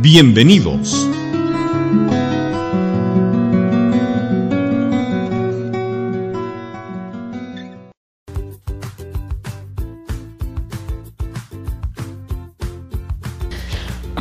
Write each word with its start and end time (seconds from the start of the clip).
Bienvenidos. 0.00 1.08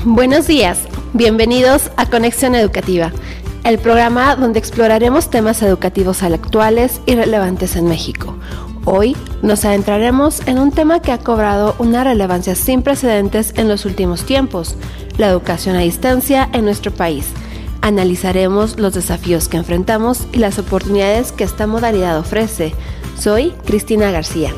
Buenos 0.06 0.48
días, 0.48 0.80
bienvenidos 1.14 1.92
a 1.98 2.10
Conexión 2.10 2.56
Educativa, 2.56 3.12
el 3.66 3.78
programa 3.78 4.38
donde 4.38 4.60
exploraremos 4.60 5.30
temas 5.30 5.62
educativos 5.62 6.24
actuales 6.24 7.02
y 7.06 7.16
relevantes 7.16 7.76
en 7.76 7.88
México. 7.88 8.38
Hoy 8.86 9.18
nos 9.42 9.66
adentraremos 9.66 10.46
en 10.48 10.60
un 10.60 10.72
tema 10.72 11.02
que 11.02 11.12
ha 11.12 11.18
cobrado 11.18 11.76
una 11.80 12.04
relevancia 12.04 12.54
sin 12.54 12.84
precedentes 12.84 13.52
en 13.58 13.68
los 13.68 13.84
últimos 13.86 14.24
tiempos, 14.26 14.76
la 15.18 15.28
educación 15.28 15.76
a 15.76 15.80
distancia 15.80 16.48
en 16.54 16.66
nuestro 16.66 16.92
país. 16.94 17.26
Analizaremos 17.82 18.80
los 18.80 18.94
desafíos 18.94 19.50
que 19.50 19.58
enfrentamos 19.58 20.28
y 20.34 20.38
las 20.38 20.60
oportunidades 20.60 21.32
que 21.32 21.44
esta 21.44 21.66
modalidad 21.66 22.20
ofrece. 22.20 22.76
Soy 23.18 23.54
Cristina 23.66 24.12
García. 24.12 24.54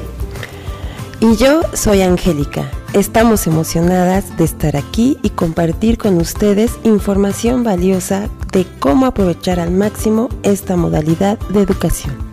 Y 1.21 1.37
yo 1.37 1.61
soy 1.73 2.01
Angélica. 2.01 2.69
Estamos 2.91 3.47
emocionadas 3.47 4.37
de 4.37 4.43
estar 4.43 4.75
aquí 4.75 5.17
y 5.23 5.29
compartir 5.29 5.97
con 5.97 6.17
ustedes 6.17 6.73
información 6.83 7.63
valiosa 7.63 8.29
de 8.51 8.65
cómo 8.79 9.05
aprovechar 9.05 9.59
al 9.59 9.71
máximo 9.71 10.29
esta 10.43 10.75
modalidad 10.75 11.39
de 11.49 11.61
educación. 11.61 12.26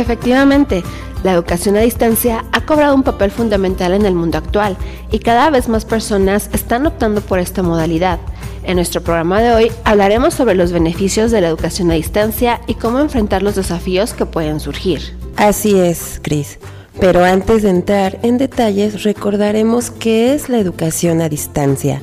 Efectivamente, 0.00 0.82
la 1.22 1.32
educación 1.32 1.76
a 1.76 1.80
distancia 1.80 2.44
ha 2.52 2.64
cobrado 2.64 2.94
un 2.94 3.02
papel 3.02 3.30
fundamental 3.30 3.92
en 3.92 4.06
el 4.06 4.14
mundo 4.14 4.38
actual 4.38 4.76
y 5.12 5.18
cada 5.18 5.50
vez 5.50 5.68
más 5.68 5.84
personas 5.84 6.48
están 6.54 6.86
optando 6.86 7.20
por 7.20 7.38
esta 7.38 7.62
modalidad. 7.62 8.18
En 8.62 8.76
nuestro 8.76 9.02
programa 9.02 9.40
de 9.40 9.52
hoy 9.52 9.72
hablaremos 9.84 10.34
sobre 10.34 10.54
los 10.54 10.72
beneficios 10.72 11.30
de 11.30 11.42
la 11.42 11.48
educación 11.48 11.90
a 11.90 11.94
distancia 11.94 12.60
y 12.66 12.74
cómo 12.74 12.98
enfrentar 12.98 13.42
los 13.42 13.56
desafíos 13.56 14.14
que 14.14 14.24
pueden 14.24 14.60
surgir. 14.60 15.00
Así 15.36 15.78
es, 15.78 16.20
Cris. 16.22 16.58
Pero 16.98 17.24
antes 17.24 17.62
de 17.62 17.70
entrar 17.70 18.18
en 18.22 18.38
detalles, 18.38 19.04
recordaremos 19.04 19.90
qué 19.90 20.34
es 20.34 20.48
la 20.48 20.58
educación 20.58 21.20
a 21.20 21.28
distancia. 21.28 22.02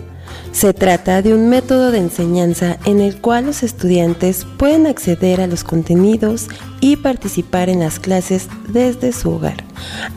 Se 0.51 0.73
trata 0.73 1.21
de 1.21 1.33
un 1.33 1.49
método 1.49 1.91
de 1.91 1.99
enseñanza 1.99 2.77
en 2.85 2.99
el 2.99 3.21
cual 3.21 3.45
los 3.45 3.61
estudiantes 3.61 4.45
pueden 4.57 4.87
acceder 4.87 5.39
a 5.39 5.47
los 5.47 5.63
contenidos 5.63 6.47
y 6.79 6.95
participar 6.97 7.69
en 7.69 7.79
las 7.79 7.99
clases 7.99 8.47
desde 8.67 9.13
su 9.13 9.31
hogar, 9.31 9.63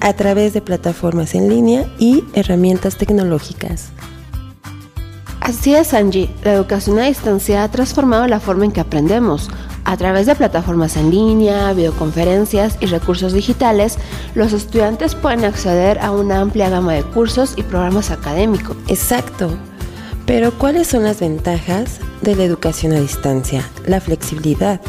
a 0.01 0.13
través 0.15 0.55
de 0.55 0.63
plataformas 0.63 1.35
en 1.35 1.49
línea 1.49 1.85
y 1.99 2.25
herramientas 2.33 2.97
tecnológicas. 2.97 3.91
Así 5.41 5.75
es, 5.75 5.95
Angie. 5.95 6.31
La 6.45 6.53
educación 6.53 6.99
a 6.99 7.07
distancia 7.07 7.65
ha 7.65 7.71
transformado 7.71 8.27
la 8.27 8.41
forma 8.41 8.65
en 8.65 8.73
que 8.73 8.81
aprendemos. 8.81 9.51
A 9.85 9.97
través 9.97 10.27
de 10.27 10.37
plataformas 10.37 10.97
en 10.97 11.11
línea, 11.11 11.73
videoconferencias 11.73 12.77
y 12.81 12.87
recursos 12.87 13.33
digitales, 13.33 13.99
los 14.35 14.53
estudiantes 14.53 15.15
pueden 15.15 15.45
acceder 15.45 15.99
a 16.01 16.13
una 16.13 16.41
amplia 16.41 16.71
gama 16.71 16.93
de 16.93 17.03
cursos 17.03 17.55
y 17.57 17.63
programas 17.63 18.11
académicos. 18.11 18.77
Exacto. 18.89 19.51
Pero 20.31 20.57
¿cuáles 20.57 20.87
son 20.87 21.03
las 21.03 21.19
ventajas 21.19 21.99
de 22.23 22.37
la 22.37 22.45
educación 22.45 22.93
a 22.93 23.01
distancia? 23.01 23.69
La 23.85 24.01
flexibilidad. 24.01 24.81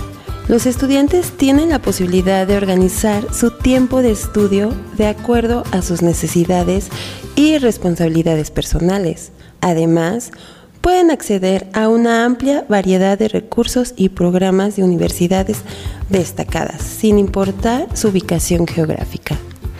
Los 0.48 0.68
estudiantes 0.68 1.32
tienen 1.32 1.70
la 1.70 1.80
posibilidad 1.80 2.46
de 2.46 2.56
organizar 2.56 3.24
su 3.34 3.50
tiempo 3.50 4.04
de 4.04 4.12
estudio 4.12 4.72
de 4.98 5.08
acuerdo 5.08 5.64
a 5.72 5.82
sus 5.82 6.04
necesidades 6.04 6.90
y 7.36 7.58
responsabilidades 7.58 8.52
personales. 8.52 9.32
Además, 9.62 10.32
pueden 10.80 11.10
acceder 11.10 11.68
a 11.74 11.90
una 11.90 12.24
amplia 12.24 12.64
variedad 12.70 13.18
de 13.18 13.28
recursos 13.28 13.96
y 13.98 14.10
programas 14.10 14.76
de 14.76 14.84
universidades 14.84 15.64
destacadas, 16.10 16.84
sin 16.84 17.18
importar 17.18 17.88
su 17.98 18.10
ubicación 18.10 18.68
geográfica. 18.68 19.36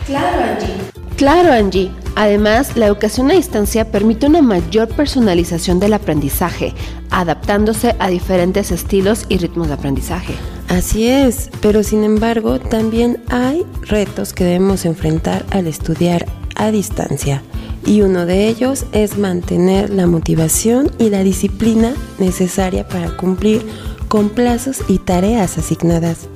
Claro, 0.06 0.42
Angie. 0.42 1.01
Claro, 1.22 1.52
Angie. 1.52 1.92
Además, 2.16 2.76
la 2.76 2.86
educación 2.86 3.30
a 3.30 3.34
distancia 3.34 3.92
permite 3.92 4.26
una 4.26 4.42
mayor 4.42 4.88
personalización 4.88 5.78
del 5.78 5.92
aprendizaje, 5.92 6.74
adaptándose 7.10 7.94
a 8.00 8.08
diferentes 8.08 8.72
estilos 8.72 9.26
y 9.28 9.38
ritmos 9.38 9.68
de 9.68 9.74
aprendizaje. 9.74 10.34
Así 10.66 11.06
es, 11.06 11.48
pero 11.60 11.84
sin 11.84 12.02
embargo 12.02 12.58
también 12.58 13.22
hay 13.28 13.64
retos 13.82 14.32
que 14.32 14.42
debemos 14.42 14.84
enfrentar 14.84 15.46
al 15.50 15.68
estudiar 15.68 16.26
a 16.56 16.72
distancia. 16.72 17.40
Y 17.86 18.00
uno 18.00 18.26
de 18.26 18.48
ellos 18.48 18.86
es 18.90 19.16
mantener 19.16 19.90
la 19.90 20.08
motivación 20.08 20.90
y 20.98 21.08
la 21.10 21.22
disciplina 21.22 21.92
necesaria 22.18 22.88
para 22.88 23.16
cumplir 23.16 23.64
con 24.12 24.28
plazos 24.28 24.82
y 24.88 24.98
tareas 24.98 25.56
asignadas. 25.56 26.28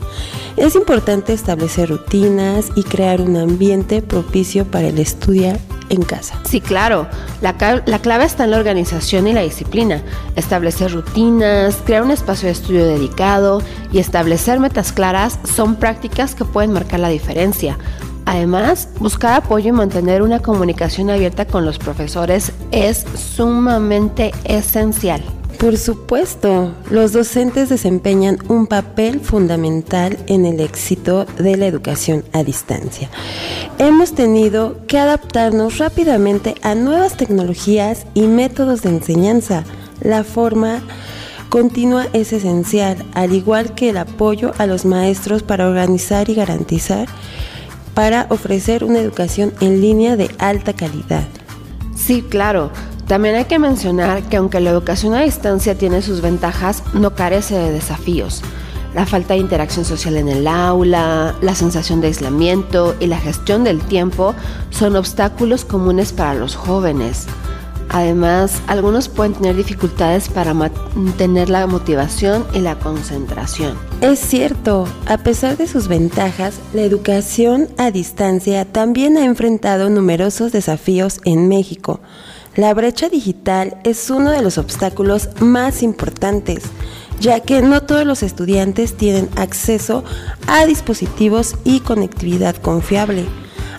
Es 0.57 0.77
importante 0.77 1.35
establecer 1.35 1.91
rutinas 1.91 2.71
y 2.75 2.83
crear 2.85 3.21
un 3.21 3.37
ambiente 3.37 4.01
propicio 4.01 4.65
para 4.65 4.89
el 4.89 4.99
estudiar 4.99 5.59
en 5.91 6.01
casa. 6.01 6.41
Sí, 6.49 6.63
claro. 6.63 7.07
La, 7.43 7.55
la, 7.85 7.99
clave 7.99 8.25
está 8.25 8.45
en 8.45 8.53
la 8.53 8.57
organización 8.57 9.27
y 9.27 9.35
la 9.35 9.43
disciplina. 9.43 10.03
Establecer 10.37 10.91
rutinas, 10.91 11.77
crear 11.85 12.03
un 12.03 12.13
espacio 12.13 12.47
de 12.47 12.53
estudio 12.53 12.87
dedicado 12.87 13.61
y 13.93 13.99
establecer 13.99 14.59
metas 14.59 14.91
claras 14.91 15.39
son 15.45 15.77
prácticas 15.77 16.35
que 16.35 16.47
pueden 16.47 16.73
marcar 16.73 17.01
la 17.01 17.11
diferencia. 17.11 17.77
Además, 18.25 18.89
buscar 19.01 19.35
apoyo 19.35 19.69
y 19.69 19.73
mantener 19.73 20.23
una 20.23 20.41
comunicación 20.41 21.11
abierta 21.11 21.45
con 21.45 21.67
los 21.67 21.79
profesores 21.79 22.53
es 22.73 23.05
sumamente 23.15 24.33
esencial. 24.45 25.23
Por 25.59 25.79
supuesto, 25.79 26.75
los 26.91 27.13
docentes 27.13 27.71
desempeñan 27.71 28.39
un 28.49 28.67
papel 28.67 29.21
fundamental 29.21 30.19
en 30.27 30.45
el 30.45 30.61
éxito 30.61 31.25
de 31.39 31.57
la 31.57 31.67
educación 31.67 32.25
a 32.35 32.45
distancia. 32.45 33.09
Hemos 33.79 34.13
tenido 34.13 34.87
que 34.87 34.99
adaptarnos 34.99 35.79
rápidamente 35.79 36.57
a 36.63 36.75
nuevas 36.75 37.17
tecnologías 37.17 38.07
y 38.13 38.27
métodos 38.27 38.83
de 38.83 38.91
enseñanza. 38.91 39.65
La 40.03 40.25
forma 40.25 40.83
continua 41.49 42.07
es 42.13 42.35
esencial, 42.35 43.03
al 43.15 43.33
igual 43.33 43.75
que 43.75 43.89
el 43.89 43.97
apoyo 43.97 44.53
a 44.59 44.67
los 44.67 44.85
maestros 44.85 45.43
para 45.43 45.69
organizar 45.69 46.29
y 46.29 46.35
garantizar 46.35 47.09
para 47.95 48.27
ofrecer 48.29 48.85
una 48.85 48.99
educación 48.99 49.55
en 49.61 49.81
línea 49.81 50.17
de 50.17 50.31
alta 50.39 50.75
calidad. 50.75 51.27
Sí, 51.95 52.21
claro. 52.21 52.71
También 53.07 53.37
hay 53.37 53.45
que 53.45 53.61
mencionar 53.61 54.25
que 54.25 54.37
aunque 54.37 54.61
la 54.61 54.71
educación 54.71 55.15
a 55.15 55.23
distancia 55.23 55.79
tiene 55.79 56.03
sus 56.03 56.21
ventajas, 56.21 56.83
no 56.93 57.15
carece 57.15 57.57
de 57.57 57.71
desafíos. 57.71 58.43
La 58.95 59.07
falta 59.07 59.35
de 59.35 59.41
interacción 59.41 59.85
social 59.85 60.17
en 60.17 60.29
el 60.29 60.49
aula, 60.49 61.37
la 61.41 61.55
sensación 61.55 62.01
de 62.01 62.09
aislamiento 62.09 62.97
y 62.99 63.07
la 63.07 63.19
gestión 63.19 63.63
del 63.63 63.81
tiempo 63.81 64.35
son 64.71 64.97
obstáculos 64.97 65.65
comunes 65.65 66.13
para 66.13 66.35
los 66.35 66.57
jóvenes. 66.57 67.27
Además, 67.91 68.61
algunos 68.67 69.09
pueden 69.09 69.35
tener 69.35 69.55
dificultades 69.55 70.29
para 70.29 70.55
mantener 70.55 71.49
la 71.49 71.67
motivación 71.69 72.45
y 72.53 72.59
la 72.59 72.77
concentración. 72.77 73.75
Es 74.01 74.19
cierto, 74.19 74.89
a 75.07 75.19
pesar 75.19 75.57
de 75.57 75.69
sus 75.69 75.87
ventajas, 75.87 76.59
la 76.75 76.83
educación 76.83 77.69
a 77.79 77.93
distancia 77.93 78.65
también 78.65 79.17
ha 79.17 79.25
enfrentado 79.25 79.91
numerosos 79.91 80.51
desafíos 80.51 81.21
en 81.25 81.49
México. 81.49 82.01
La 82.57 82.73
brecha 82.73 83.11
digital 83.11 83.77
es 83.85 84.09
uno 84.09 84.31
de 84.31 84.41
los 84.41 84.57
obstáculos 84.57 85.29
más 85.41 85.83
importantes, 85.83 86.65
ya 87.21 87.41
que 87.41 87.61
no 87.61 87.83
todos 87.83 88.07
los 88.07 88.23
estudiantes 88.23 88.97
tienen 88.97 89.29
acceso 89.37 90.05
a 90.47 90.65
dispositivos 90.65 91.57
y 91.65 91.81
conectividad 91.81 92.57
confiable. 92.57 93.27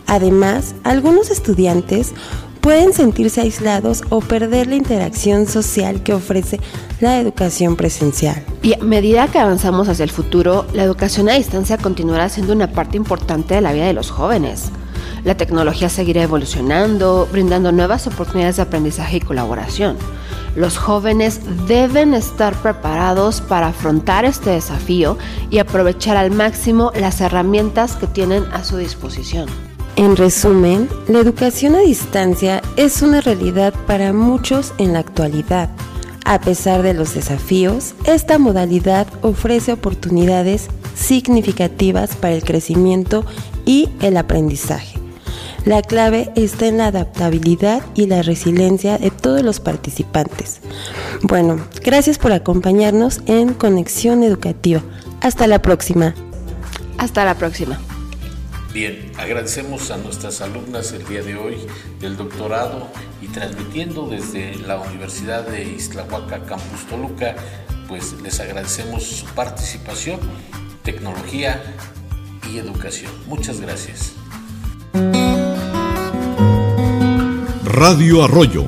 Además, 0.06 0.75
algunos 0.83 1.31
estudiantes 1.31 2.13
pueden 2.62 2.94
sentirse 2.94 3.41
aislados 3.41 4.03
o 4.09 4.19
perder 4.19 4.68
la 4.68 4.75
interacción 4.75 5.47
social 5.47 6.03
que 6.03 6.13
ofrece 6.13 6.59
la 7.00 7.19
educación 7.19 7.77
presencial. 7.77 8.45
Y 8.62 8.75
a 8.75 8.83
medida 8.83 9.27
que 9.27 9.39
avanzamos 9.39 9.89
hacia 9.89 10.03
el 10.03 10.12
futuro, 10.12 10.68
la 10.74 10.83
educación 10.83 11.29
a 11.29 11.33
distancia 11.33 11.79
continuará 11.79 12.29
siendo 12.29 12.53
una 12.53 12.71
parte 12.71 12.95
importante 12.95 13.56
de 13.56 13.62
la 13.62 13.74
vida 13.74 13.88
de 13.88 13.94
los 13.94 14.12
jóvenes. 14.12 14.65
La 15.27 15.35
tecnología 15.35 15.89
seguirá 15.89 16.24
evolucionando, 16.24 17.27
brindando 17.29 17.74
nuevas 17.74 18.07
oportunidades 18.07 18.56
de 18.56 18.62
aprendizaje 18.62 19.18
y 19.18 19.19
colaboración. 19.19 19.97
Los 20.56 20.77
jóvenes 20.77 21.41
deben 21.68 22.13
estar 22.13 22.56
preparados 22.56 23.41
para 23.41 23.68
afrontar 23.68 24.24
este 24.24 24.51
desafío 24.51 25.18
y 25.50 25.57
aprovechar 25.57 26.15
al 26.15 26.31
máximo 26.31 26.94
las 26.97 27.19
herramientas 27.19 27.97
que 27.97 28.07
tienen 28.07 28.45
a 28.53 28.63
su 28.63 28.77
disposición. 28.77 29.50
En 29.97 30.15
resumen, 30.15 30.88
la 31.09 31.19
educación 31.19 31.75
a 31.75 31.79
distancia 31.79 32.62
es 32.77 33.01
una 33.01 33.19
realidad 33.19 33.74
para 33.85 34.13
muchos 34.13 34.74
en 34.77 34.94
la 34.94 35.00
actualidad. 35.00 35.69
A 36.24 36.39
pesar 36.39 36.83
de 36.83 36.94
los 36.94 37.13
desafíos, 37.13 37.95
esta 38.06 38.38
modalidad 38.38 39.07
ofrece 39.24 39.74
oportunidades 39.74 40.69
significativas 40.95 42.15
para 42.15 42.33
el 42.33 42.45
crecimiento 42.45 43.25
y 43.65 43.89
el 44.00 44.15
aprendizaje. 44.15 44.96
La 45.67 45.81
clave 45.81 46.31
está 46.37 46.67
en 46.67 46.77
la 46.77 46.87
adaptabilidad 46.87 47.83
y 47.93 48.05
la 48.05 48.21
resiliencia 48.21 48.97
de 48.97 49.11
todos 49.11 49.41
los 49.41 49.59
participantes. 49.59 50.61
Bueno, 51.23 51.59
gracias 51.83 52.17
por 52.17 52.31
acompañarnos 52.31 53.19
en 53.25 53.53
Conexión 53.53 54.23
Educativa. 54.23 54.81
Hasta 55.19 55.45
la 55.45 55.61
próxima. 55.61 56.15
Hasta 56.97 57.25
la 57.25 57.35
próxima. 57.35 57.77
Bien, 58.73 59.11
agradecemos 59.17 59.91
a 59.91 59.97
nuestras 59.97 60.39
alumnas 60.39 60.93
el 60.93 61.05
día 61.05 61.21
de 61.21 61.35
hoy 61.35 61.57
del 61.99 62.15
doctorado 62.15 62.87
y 63.21 63.27
transmitiendo 63.27 64.07
desde 64.07 64.55
la 64.55 64.79
Universidad 64.79 65.45
de 65.45 65.65
Islahuaca, 65.65 66.45
Campus 66.45 66.87
Toluca, 66.89 67.35
pues 67.89 68.13
les 68.23 68.39
agradecemos 68.39 69.03
su 69.03 69.25
participación, 69.35 70.21
tecnología 70.83 71.61
y 72.49 72.57
educación. 72.57 73.11
Muchas 73.27 73.59
gracias. 73.59 74.13
Radio 77.67 78.23
Arroyo. 78.23 78.65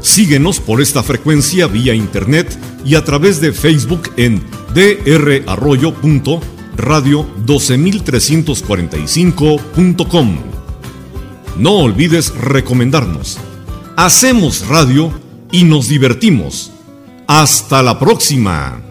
Síguenos 0.00 0.60
por 0.60 0.80
esta 0.80 1.02
frecuencia 1.02 1.66
vía 1.66 1.94
internet 1.94 2.56
y 2.84 2.94
a 2.94 3.04
través 3.04 3.40
de 3.40 3.52
Facebook 3.52 4.10
en 4.16 4.42
drarroyo.com 4.74 6.40
radio 6.80 7.26
12345.com. 7.46 10.38
No 11.56 11.72
olvides 11.72 12.34
recomendarnos. 12.34 13.38
Hacemos 13.96 14.68
radio 14.68 15.12
y 15.52 15.64
nos 15.64 15.88
divertimos. 15.88 16.70
Hasta 17.26 17.82
la 17.82 17.98
próxima. 17.98 18.89